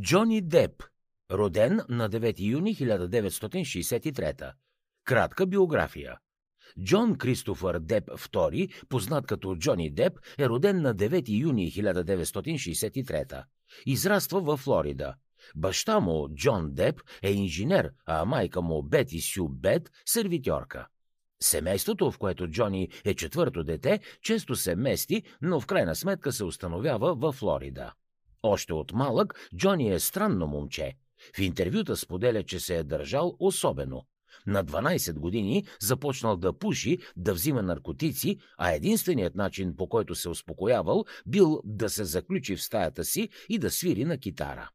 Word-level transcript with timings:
Джони 0.00 0.40
Деп, 0.40 0.82
роден 1.30 1.80
на 1.88 2.10
9 2.10 2.40
юни 2.40 2.74
1963. 2.74 4.52
Кратка 5.04 5.46
биография. 5.46 6.18
Джон 6.84 7.18
Кристофър 7.18 7.78
Деп 7.78 8.04
II, 8.06 8.86
познат 8.88 9.26
като 9.26 9.56
Джони 9.56 9.90
Деп, 9.90 10.12
е 10.38 10.48
роден 10.48 10.82
на 10.82 10.94
9 10.94 11.40
юни 11.40 11.72
1963. 11.72 13.44
Израства 13.86 14.40
във 14.40 14.60
Флорида. 14.60 15.14
Баща 15.56 16.00
му, 16.00 16.28
Джон 16.34 16.74
Деп, 16.74 17.00
е 17.22 17.32
инженер, 17.32 17.90
а 18.06 18.24
майка 18.24 18.62
му, 18.62 18.82
Бети 18.82 19.20
Сю 19.20 19.48
Бет, 19.48 19.90
сервитьорка. 20.06 20.86
Семейството, 21.42 22.10
в 22.10 22.18
което 22.18 22.48
Джони 22.48 22.88
е 23.04 23.14
четвърто 23.14 23.64
дете, 23.64 24.00
често 24.22 24.56
се 24.56 24.76
мести, 24.76 25.22
но 25.42 25.60
в 25.60 25.66
крайна 25.66 25.94
сметка 25.94 26.32
се 26.32 26.44
установява 26.44 27.14
във 27.14 27.34
Флорида. 27.34 27.92
Още 28.42 28.72
от 28.72 28.92
малък 28.92 29.48
Джони 29.56 29.92
е 29.92 30.00
странно 30.00 30.46
момче. 30.46 30.92
В 31.36 31.38
интервюта 31.38 31.96
споделя, 31.96 32.42
че 32.42 32.60
се 32.60 32.76
е 32.78 32.84
държал 32.84 33.36
особено. 33.38 34.06
На 34.46 34.64
12 34.64 35.12
години 35.12 35.64
започнал 35.80 36.36
да 36.36 36.58
пуши, 36.58 36.98
да 37.16 37.34
взима 37.34 37.62
наркотици, 37.62 38.38
а 38.58 38.70
единственият 38.70 39.34
начин 39.34 39.76
по 39.76 39.88
който 39.88 40.14
се 40.14 40.28
успокоявал 40.28 41.04
бил 41.26 41.60
да 41.64 41.90
се 41.90 42.04
заключи 42.04 42.56
в 42.56 42.62
стаята 42.62 43.04
си 43.04 43.28
и 43.48 43.58
да 43.58 43.70
свири 43.70 44.04
на 44.04 44.18
китара. 44.18 44.70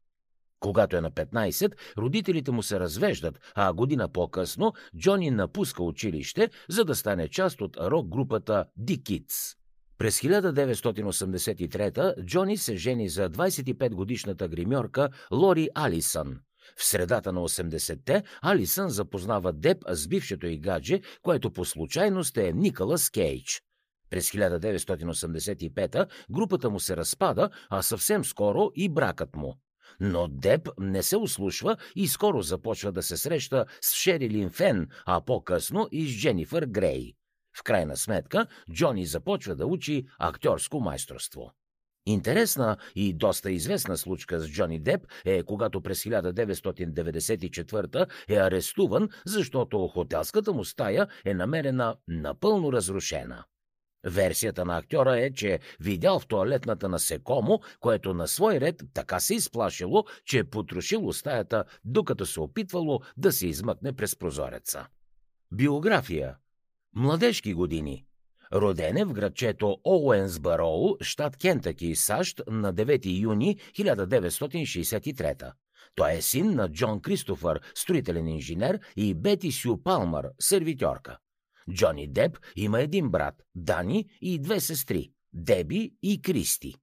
Когато 0.60 0.96
е 0.96 1.00
на 1.00 1.10
15, 1.10 1.72
родителите 1.98 2.50
му 2.50 2.62
се 2.62 2.80
развеждат, 2.80 3.40
а 3.54 3.72
година 3.72 4.08
по-късно 4.08 4.72
Джони 4.98 5.30
напуска 5.30 5.82
училище, 5.82 6.50
за 6.68 6.84
да 6.84 6.94
стане 6.94 7.28
част 7.28 7.60
от 7.60 7.76
рок-групата 7.76 8.64
The 8.80 9.02
Kids. 9.02 9.56
През 10.02 10.20
1983 10.20 12.24
Джони 12.24 12.56
се 12.56 12.76
жени 12.76 13.08
за 13.08 13.30
25-годишната 13.30 14.48
гримьорка 14.48 15.08
Лори 15.32 15.68
Алисън. 15.74 16.40
В 16.76 16.84
средата 16.84 17.32
на 17.32 17.40
80-те 17.40 18.22
Алисън 18.42 18.88
запознава 18.88 19.52
Деп 19.52 19.78
с 19.88 20.08
бившето 20.08 20.46
и 20.46 20.58
гадже, 20.58 21.00
което 21.22 21.50
по 21.50 21.64
случайност 21.64 22.36
е 22.36 22.52
Николас 22.52 23.10
Кейдж. 23.10 23.62
През 24.10 24.30
1985 24.30 26.06
групата 26.30 26.70
му 26.70 26.80
се 26.80 26.96
разпада, 26.96 27.50
а 27.70 27.82
съвсем 27.82 28.24
скоро 28.24 28.70
и 28.74 28.88
бракът 28.88 29.36
му. 29.36 29.58
Но 30.00 30.28
Деп 30.28 30.68
не 30.78 31.02
се 31.02 31.16
услушва 31.16 31.76
и 31.96 32.08
скоро 32.08 32.42
започва 32.42 32.92
да 32.92 33.02
се 33.02 33.16
среща 33.16 33.64
с 33.80 33.94
Шерилин 33.94 34.50
Фен, 34.50 34.88
а 35.06 35.24
по-късно 35.24 35.88
и 35.92 36.08
с 36.08 36.20
Дженифър 36.20 36.66
Грей. 36.66 37.14
В 37.58 37.62
крайна 37.62 37.96
сметка, 37.96 38.46
Джони 38.72 39.06
започва 39.06 39.54
да 39.54 39.66
учи 39.66 40.06
актьорско 40.18 40.80
майсторство. 40.80 41.52
Интересна 42.06 42.76
и 42.94 43.12
доста 43.12 43.50
известна 43.50 43.98
случка 43.98 44.40
с 44.40 44.48
Джони 44.48 44.80
Деп 44.80 45.06
е 45.24 45.42
когато 45.42 45.80
през 45.80 46.04
1994 46.04 48.06
е 48.28 48.34
арестуван, 48.34 49.08
защото 49.26 49.88
хотелската 49.88 50.52
му 50.52 50.64
стая 50.64 51.06
е 51.24 51.34
намерена 51.34 51.96
напълно 52.08 52.72
разрушена. 52.72 53.44
Версията 54.04 54.64
на 54.64 54.78
актьора 54.78 55.20
е, 55.20 55.32
че 55.32 55.60
видял 55.80 56.20
в 56.20 56.26
туалетната 56.26 56.88
насекомо, 56.88 57.60
което 57.80 58.14
на 58.14 58.28
свой 58.28 58.60
ред 58.60 58.82
така 58.94 59.20
се 59.20 59.34
изплашило, 59.34 60.04
че 60.24 60.38
е 60.38 60.44
потрошило 60.44 61.12
стаята, 61.12 61.64
докато 61.84 62.26
се 62.26 62.40
опитвало 62.40 63.00
да 63.16 63.32
се 63.32 63.46
измъкне 63.46 63.92
през 63.92 64.16
прозореца. 64.16 64.86
Биография 65.52 66.36
Младежки 66.94 67.54
години 67.54 68.04
Роден 68.52 68.96
е 68.96 69.04
в 69.04 69.12
градчето 69.12 69.78
Оуенсбароу, 69.84 70.96
щат 71.00 71.36
Кентъки, 71.36 71.94
САЩ, 71.94 72.42
на 72.46 72.74
9 72.74 73.20
юни 73.20 73.56
1963. 73.56 75.52
Той 75.94 76.12
е 76.12 76.22
син 76.22 76.54
на 76.54 76.72
Джон 76.72 77.00
Кристофър, 77.00 77.60
строителен 77.74 78.28
инженер, 78.28 78.80
и 78.96 79.14
Бети 79.14 79.52
Сю 79.52 79.82
Палмър, 79.82 80.28
сервитьорка. 80.40 81.18
Джони 81.72 82.08
Деп 82.08 82.38
има 82.56 82.80
един 82.80 83.10
брат, 83.10 83.34
Дани, 83.54 84.08
и 84.20 84.38
две 84.38 84.60
сестри, 84.60 85.10
Деби 85.32 85.94
и 86.02 86.22
Кристи. 86.22 86.74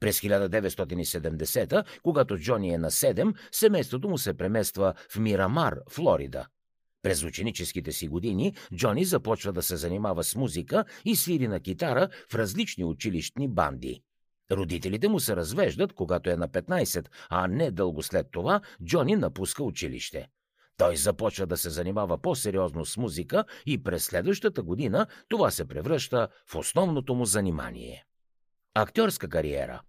През 0.00 0.20
1970, 0.20 1.84
когато 2.02 2.38
Джони 2.38 2.74
е 2.74 2.78
на 2.78 2.90
7, 2.90 3.34
семейството 3.52 4.08
му 4.08 4.18
се 4.18 4.36
премества 4.36 4.94
в 5.10 5.18
Мирамар, 5.18 5.78
Флорида. 5.90 6.46
През 7.02 7.22
ученическите 7.22 7.92
си 7.92 8.08
години 8.08 8.54
Джони 8.74 9.04
започва 9.04 9.52
да 9.52 9.62
се 9.62 9.76
занимава 9.76 10.24
с 10.24 10.34
музика 10.34 10.84
и 11.04 11.16
свири 11.16 11.48
на 11.48 11.60
китара 11.60 12.08
в 12.30 12.34
различни 12.34 12.84
училищни 12.84 13.48
банди. 13.48 14.02
Родителите 14.50 15.08
му 15.08 15.20
се 15.20 15.36
развеждат, 15.36 15.92
когато 15.92 16.30
е 16.30 16.36
на 16.36 16.48
15, 16.48 17.08
а 17.30 17.46
не 17.46 17.70
дълго 17.70 18.02
след 18.02 18.26
това 18.30 18.60
Джони 18.84 19.16
напуска 19.16 19.64
училище. 19.64 20.28
Той 20.76 20.96
започва 20.96 21.46
да 21.46 21.56
се 21.56 21.70
занимава 21.70 22.18
по-сериозно 22.18 22.84
с 22.84 22.96
музика 22.96 23.44
и 23.66 23.82
през 23.82 24.04
следващата 24.04 24.62
година 24.62 25.06
това 25.28 25.50
се 25.50 25.68
превръща 25.68 26.28
в 26.46 26.54
основното 26.54 27.14
му 27.14 27.24
занимание. 27.24 28.04
Актьорска 28.74 29.28
кариера 29.28 29.80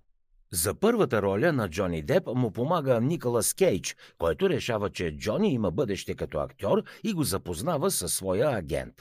за 0.54 0.74
първата 0.74 1.22
роля 1.22 1.54
на 1.54 1.70
Джони 1.70 2.02
Деп 2.02 2.28
му 2.28 2.52
помага 2.52 3.02
Николас 3.02 3.54
Кейдж, 3.54 3.96
който 4.18 4.50
решава, 4.50 4.90
че 4.90 5.18
Джони 5.18 5.54
има 5.54 5.72
бъдеще 5.72 6.16
като 6.16 6.40
актьор 6.40 6.84
и 7.04 7.14
го 7.14 7.24
запознава 7.24 7.92
със 7.92 8.14
своя 8.14 8.58
агент. 8.58 8.94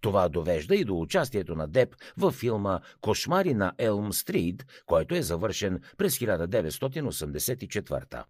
Това 0.00 0.28
довежда 0.28 0.76
и 0.76 0.84
до 0.84 1.00
участието 1.00 1.54
на 1.54 1.68
Деп 1.68 1.94
във 2.16 2.34
филма 2.34 2.80
Кошмари 3.00 3.54
на 3.54 3.72
Елм 3.78 4.12
Стрит, 4.12 4.66
който 4.86 5.14
е 5.14 5.22
завършен 5.22 5.80
през 5.98 6.18
1984. 6.18 8.24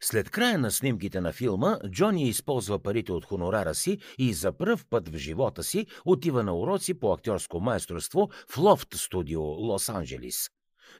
След 0.00 0.30
края 0.30 0.58
на 0.58 0.70
снимките 0.70 1.20
на 1.20 1.32
филма, 1.32 1.78
Джони 1.90 2.28
използва 2.28 2.78
парите 2.78 3.12
от 3.12 3.24
хонорара 3.24 3.74
си 3.74 3.98
и 4.18 4.32
за 4.32 4.52
пръв 4.52 4.86
път 4.90 5.08
в 5.08 5.16
живота 5.16 5.62
си 5.62 5.86
отива 6.04 6.42
на 6.42 6.58
уроци 6.58 6.94
по 6.94 7.12
актьорско 7.12 7.60
майсторство 7.60 8.28
в 8.48 8.58
Лофт 8.58 8.94
студио, 8.94 9.40
Лос-Анджелис. 9.40 10.50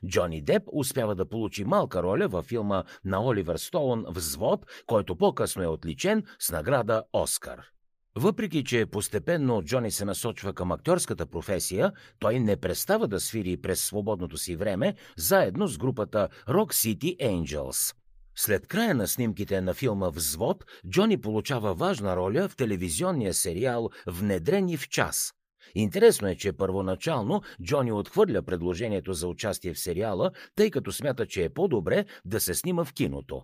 Джони 0.07 0.41
Деп 0.41 0.63
успява 0.73 1.15
да 1.15 1.29
получи 1.29 1.65
малка 1.65 2.03
роля 2.03 2.27
във 2.27 2.45
филма 2.45 2.83
на 3.05 3.25
Оливър 3.25 3.57
Стоун 3.57 4.05
«Взвод», 4.09 4.65
който 4.85 5.15
по-късно 5.15 5.63
е 5.63 5.67
отличен 5.67 6.23
с 6.39 6.51
награда 6.51 7.03
Оскар. 7.13 7.61
Въпреки, 8.15 8.63
че 8.63 8.85
постепенно 8.85 9.63
Джони 9.63 9.91
се 9.91 10.05
насочва 10.05 10.53
към 10.53 10.71
актьорската 10.71 11.25
професия, 11.25 11.91
той 12.19 12.39
не 12.39 12.57
престава 12.57 13.07
да 13.07 13.19
свири 13.19 13.57
през 13.57 13.81
свободното 13.81 14.37
си 14.37 14.55
време 14.55 14.95
заедно 15.17 15.67
с 15.67 15.77
групата 15.77 16.29
Rock 16.47 16.73
City 16.73 17.17
Angels. 17.17 17.95
След 18.35 18.67
края 18.67 18.95
на 18.95 19.07
снимките 19.07 19.61
на 19.61 19.73
филма 19.73 20.09
Взвод, 20.09 20.65
Джони 20.89 21.21
получава 21.21 21.73
важна 21.73 22.15
роля 22.15 22.49
в 22.49 22.55
телевизионния 22.55 23.33
сериал 23.33 23.89
Внедрени 24.07 24.77
в 24.77 24.89
час. 24.89 25.33
Интересно 25.75 26.27
е, 26.27 26.35
че 26.35 26.53
първоначално 26.53 27.41
Джони 27.63 27.91
отхвърля 27.91 28.43
предложението 28.43 29.13
за 29.13 29.27
участие 29.27 29.73
в 29.73 29.79
сериала, 29.79 30.31
тъй 30.55 30.71
като 30.71 30.91
смята, 30.91 31.25
че 31.25 31.43
е 31.43 31.49
по-добре 31.49 32.05
да 32.25 32.39
се 32.39 32.53
снима 32.53 32.85
в 32.85 32.93
киното. 32.93 33.41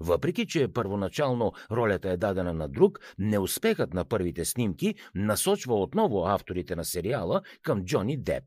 Въпреки, 0.00 0.46
че 0.46 0.68
първоначално 0.68 1.52
ролята 1.70 2.10
е 2.10 2.16
дадена 2.16 2.52
на 2.52 2.68
друг, 2.68 3.00
неуспехът 3.18 3.94
на 3.94 4.04
първите 4.04 4.44
снимки 4.44 4.94
насочва 5.14 5.82
отново 5.82 6.26
авторите 6.26 6.76
на 6.76 6.84
сериала 6.84 7.42
към 7.62 7.84
Джони 7.84 8.16
Деп. 8.16 8.44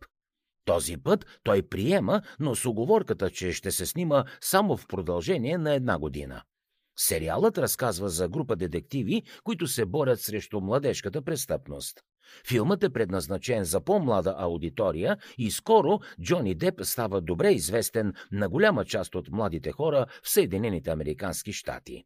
Този 0.66 0.98
път 0.98 1.26
той 1.44 1.62
приема, 1.62 2.22
но 2.40 2.56
с 2.56 2.66
оговорката, 2.66 3.30
че 3.30 3.52
ще 3.52 3.72
се 3.72 3.86
снима 3.86 4.24
само 4.42 4.78
в 4.78 4.88
продължение 4.88 5.58
на 5.58 5.74
една 5.74 6.00
година. 6.00 6.42
Сериалът 6.98 7.58
разказва 7.58 8.10
за 8.10 8.30
група 8.30 8.56
детективи, 8.56 9.24
които 9.44 9.68
се 9.68 9.86
борят 9.86 10.22
срещу 10.22 10.62
младежката 10.62 11.22
престъпност. 11.22 12.02
Филмът 12.48 12.84
е 12.84 12.90
предназначен 12.90 13.64
за 13.64 13.82
по-млада 13.82 14.36
аудитория 14.38 15.18
и 15.38 15.52
скоро 15.52 16.00
Джони 16.22 16.56
Деп 16.56 16.76
става 16.84 17.22
добре 17.22 17.52
известен 17.52 18.14
на 18.32 18.50
голяма 18.50 18.86
част 18.86 19.16
от 19.16 19.32
младите 19.32 19.72
хора 19.72 20.06
в 20.24 20.30
Съединените 20.30 20.90
Американски 20.90 21.54
щати. 21.54 22.04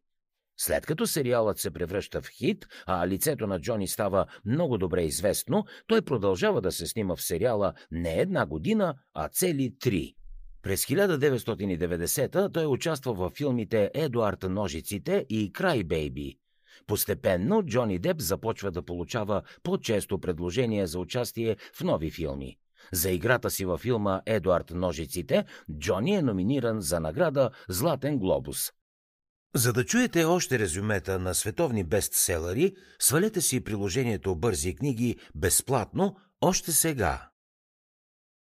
След 0.58 0.86
като 0.86 1.06
сериалът 1.06 1.58
се 1.58 1.70
превръща 1.70 2.22
в 2.22 2.28
хит, 2.28 2.66
а 2.86 3.08
лицето 3.08 3.46
на 3.46 3.60
Джони 3.60 3.88
става 3.88 4.26
много 4.44 4.78
добре 4.78 5.02
известно, 5.02 5.64
той 5.86 6.02
продължава 6.02 6.60
да 6.60 6.72
се 6.72 6.86
снима 6.86 7.16
в 7.16 7.22
сериала 7.22 7.72
не 7.90 8.20
една 8.20 8.46
година, 8.46 8.94
а 9.14 9.28
цели 9.28 9.78
три. 9.78 10.14
През 10.62 10.86
1990 10.86 12.52
той 12.52 12.66
участва 12.66 13.14
във 13.14 13.32
филмите 13.32 13.90
Едуард 13.94 14.42
Ножиците 14.42 15.26
и 15.28 15.52
Край 15.52 15.84
Бейби. 15.84 16.38
Постепенно 16.86 17.62
Джони 17.62 17.98
Деп 17.98 18.20
започва 18.20 18.70
да 18.70 18.82
получава 18.82 19.42
по-често 19.62 20.18
предложения 20.18 20.86
за 20.86 20.98
участие 20.98 21.56
в 21.74 21.84
нови 21.84 22.10
филми. 22.10 22.56
За 22.92 23.10
играта 23.10 23.50
си 23.50 23.64
във 23.64 23.80
филма 23.80 24.20
Едуард 24.26 24.70
Ножиците, 24.70 25.44
Джони 25.78 26.14
е 26.14 26.22
номиниран 26.22 26.80
за 26.80 27.00
награда 27.00 27.50
Златен 27.68 28.18
глобус. 28.18 28.72
За 29.54 29.72
да 29.72 29.84
чуете 29.84 30.24
още 30.24 30.58
резюмета 30.58 31.18
на 31.18 31.34
световни 31.34 31.84
бестселери, 31.84 32.74
свалете 32.98 33.40
си 33.40 33.60
приложението 33.60 34.36
Бързи 34.36 34.74
книги 34.74 35.16
безплатно 35.34 36.16
още 36.40 36.72
сега. 36.72 37.28